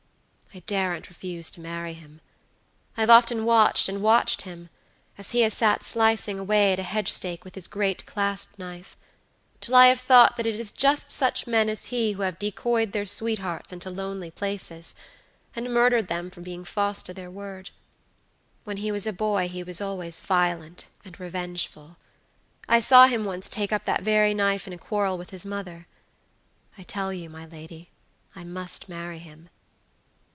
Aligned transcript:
I 0.53 0.59
daren't 0.67 1.07
refuse 1.07 1.49
to 1.51 1.61
marry 1.61 1.93
him. 1.93 2.19
I've 2.97 3.09
often 3.09 3.45
watched 3.45 3.87
and 3.87 4.01
watched 4.01 4.41
him, 4.41 4.67
as 5.17 5.31
he 5.31 5.43
has 5.43 5.53
sat 5.53 5.81
slicing 5.81 6.37
away 6.37 6.73
at 6.73 6.79
a 6.79 6.83
hedge 6.83 7.09
stake 7.09 7.45
with 7.45 7.55
his 7.55 7.69
great 7.69 8.05
clasp 8.05 8.59
knife, 8.59 8.97
till 9.61 9.75
I 9.75 9.87
have 9.87 10.01
thought 10.01 10.35
that 10.35 10.45
it 10.45 10.55
is 10.59 10.73
just 10.73 11.09
such 11.09 11.47
men 11.47 11.69
as 11.69 11.85
he 11.85 12.11
who 12.11 12.23
have 12.23 12.37
decoyed 12.37 12.91
their 12.91 13.05
sweethearts 13.05 13.71
into 13.71 13.89
lonely 13.89 14.29
places, 14.29 14.93
and 15.55 15.73
murdered 15.73 16.09
them 16.09 16.29
for 16.29 16.41
being 16.41 16.65
false 16.65 17.01
to 17.03 17.13
their 17.13 17.31
word. 17.31 17.69
When 18.65 18.75
he 18.77 18.91
was 18.91 19.07
a 19.07 19.13
boy 19.13 19.47
he 19.47 19.63
was 19.63 19.79
always 19.79 20.19
violent 20.19 20.87
and 21.05 21.17
revengeful. 21.17 21.95
I 22.67 22.81
saw 22.81 23.07
him 23.07 23.23
once 23.23 23.47
take 23.47 23.71
up 23.71 23.85
that 23.85 24.01
very 24.03 24.33
knife 24.33 24.67
in 24.67 24.73
a 24.73 24.77
quarrel 24.77 25.17
with 25.17 25.29
his 25.29 25.45
mother. 25.45 25.87
I 26.77 26.83
tell 26.83 27.13
you, 27.13 27.29
my 27.29 27.45
lady, 27.45 27.89
I 28.35 28.43
must 28.43 28.89
marry 28.89 29.19
him." 29.19 29.47